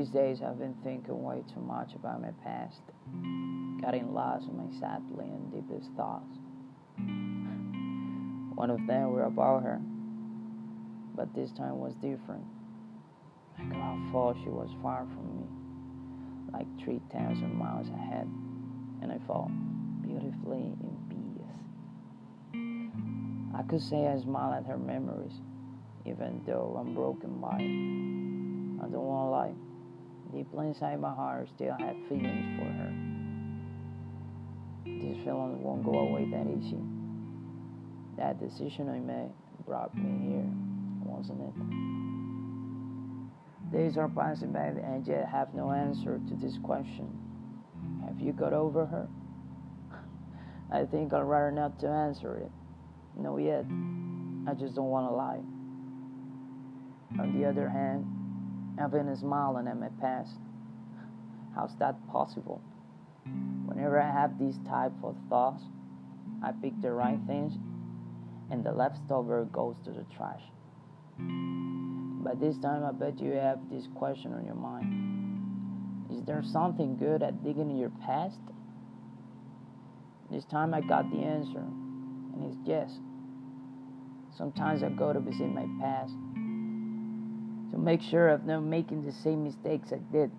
these 0.00 0.08
days, 0.08 0.40
I've 0.40 0.58
been 0.58 0.76
thinking 0.82 1.22
way 1.22 1.42
too 1.52 1.60
much 1.60 1.94
about 1.94 2.22
my 2.22 2.30
past, 2.42 2.80
getting 3.82 4.14
lost 4.14 4.48
in 4.48 4.56
my 4.56 4.80
sadly 4.80 5.26
and 5.26 5.52
deepest 5.52 5.90
thoughts. 5.94 6.38
One 8.54 8.70
of 8.70 8.86
them 8.86 9.12
were 9.12 9.24
about 9.24 9.62
her, 9.62 9.78
but 11.14 11.34
this 11.34 11.52
time 11.52 11.80
was 11.80 11.92
different. 11.96 12.46
Could 13.58 13.76
have 13.76 14.10
thought 14.10 14.36
she 14.42 14.48
was 14.48 14.70
far 14.82 15.04
from 15.04 15.36
me, 15.36 15.46
like 16.54 16.66
3,000 16.82 17.54
miles 17.54 17.88
ahead, 17.90 18.26
and 19.02 19.12
I 19.12 19.18
felt 19.26 19.50
beautifully 20.00 20.72
envious. 21.12 21.58
I 23.54 23.62
could 23.68 23.82
say 23.82 24.06
I 24.06 24.18
smile 24.18 24.54
at 24.54 24.64
her 24.64 24.78
memories, 24.78 25.34
even 26.06 26.42
though 26.46 26.78
I'm 26.80 26.94
broken 26.94 27.38
by 27.38 27.58
it. 27.60 28.49
Deeply 30.50 30.68
inside 30.68 31.00
my 31.00 31.14
heart, 31.14 31.48
still 31.54 31.74
have 31.78 31.96
feelings 32.08 32.58
for 32.58 32.64
her. 32.64 32.92
These 34.84 35.22
feelings 35.24 35.62
won't 35.62 35.84
go 35.84 35.92
away 35.92 36.24
that 36.30 36.46
easy. 36.48 36.80
That 38.16 38.40
decision 38.40 38.88
I 38.88 38.98
made 38.98 39.30
brought 39.64 39.94
me 39.94 40.32
here, 40.32 40.48
wasn't 41.04 41.40
it? 41.40 41.54
Days 43.72 43.96
are 43.96 44.08
passing 44.08 44.52
by 44.52 44.66
and 44.66 45.06
yet 45.06 45.28
have 45.28 45.54
no 45.54 45.70
answer 45.70 46.20
to 46.28 46.34
this 46.34 46.58
question. 46.64 47.06
Have 48.04 48.20
you 48.20 48.32
got 48.32 48.52
over 48.52 48.86
her? 48.86 49.08
I 50.72 50.84
think 50.84 51.12
I'd 51.12 51.20
rather 51.20 51.52
not 51.52 51.78
to 51.80 51.86
answer 51.88 52.38
it. 52.38 52.50
No 53.16 53.36
yet. 53.36 53.64
I 54.48 54.54
just 54.54 54.74
don't 54.74 54.90
want 54.90 55.08
to 55.08 55.14
lie. 55.14 55.42
On 57.22 57.38
the 57.38 57.46
other 57.48 57.68
hand, 57.68 58.04
I've 58.80 58.90
been 58.90 59.14
smiling 59.14 59.68
at 59.68 59.78
my 59.78 59.88
past. 60.00 60.32
How's 61.54 61.76
that 61.78 61.96
possible? 62.08 62.60
Whenever 63.66 64.00
I 64.00 64.10
have 64.10 64.38
these 64.38 64.58
type 64.68 64.92
of 65.02 65.16
thoughts, 65.28 65.62
I 66.42 66.52
pick 66.52 66.80
the 66.80 66.92
right 66.92 67.18
things 67.26 67.52
and 68.50 68.64
the 68.64 68.72
leftover 68.72 69.44
goes 69.44 69.76
to 69.84 69.90
the 69.90 70.04
trash. 70.16 70.42
But 71.18 72.40
this 72.40 72.58
time, 72.58 72.84
I 72.84 72.92
bet 72.92 73.20
you 73.20 73.32
have 73.32 73.58
this 73.70 73.86
question 73.94 74.34
on 74.34 74.44
your 74.44 74.54
mind 74.54 76.10
Is 76.10 76.24
there 76.24 76.42
something 76.52 76.96
good 76.96 77.22
at 77.22 77.42
digging 77.42 77.70
in 77.70 77.78
your 77.78 77.92
past? 78.04 78.38
This 80.30 80.44
time, 80.44 80.74
I 80.74 80.80
got 80.80 81.10
the 81.10 81.18
answer, 81.18 81.58
and 81.58 82.44
it's 82.44 82.58
yes. 82.64 82.90
Sometimes 84.36 84.82
I 84.82 84.90
go 84.90 85.12
to 85.12 85.20
visit 85.20 85.48
my 85.48 85.66
past 85.80 86.12
to 87.72 87.78
make 87.78 88.00
sure 88.02 88.28
of 88.28 88.44
not 88.44 88.60
making 88.60 89.04
the 89.04 89.12
same 89.12 89.44
mistakes 89.44 89.92
I 89.92 89.98
did. 90.12 90.30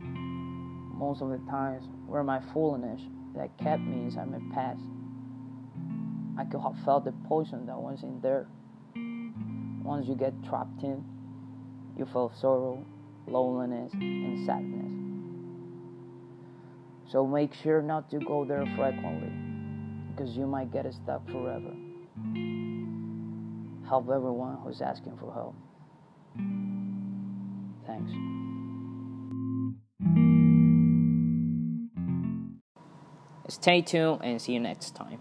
Most 0.00 1.22
of 1.22 1.30
the 1.30 1.38
times 1.50 1.84
were 2.06 2.22
my 2.24 2.40
foolishness 2.52 3.00
that 3.34 3.56
kept 3.58 3.82
me 3.82 4.04
inside 4.04 4.30
my 4.30 4.38
past. 4.54 4.80
I 6.38 6.44
could 6.44 6.60
have 6.60 6.76
felt 6.84 7.04
the 7.04 7.12
poison 7.28 7.66
that 7.66 7.78
was 7.78 8.02
in 8.02 8.20
there. 8.20 8.46
Once 9.84 10.06
you 10.08 10.14
get 10.14 10.32
trapped 10.44 10.82
in, 10.82 11.04
you 11.96 12.06
feel 12.06 12.32
sorrow, 12.40 12.84
loneliness, 13.26 13.92
and 13.92 14.46
sadness. 14.46 14.92
So 17.10 17.26
make 17.26 17.54
sure 17.54 17.82
not 17.82 18.10
to 18.10 18.18
go 18.18 18.44
there 18.44 18.64
frequently 18.76 19.32
because 20.10 20.36
you 20.36 20.46
might 20.46 20.72
get 20.72 20.92
stuck 20.92 21.24
forever. 21.30 21.74
Help 23.86 24.08
everyone 24.08 24.58
who's 24.64 24.80
asking 24.80 25.16
for 25.18 25.32
help. 25.32 25.54
Thanks. 27.86 28.10
Stay 33.48 33.82
tuned 33.82 34.20
and 34.22 34.40
see 34.40 34.52
you 34.52 34.60
next 34.60 34.94
time. 34.94 35.18